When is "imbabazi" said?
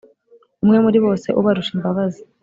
1.77-2.21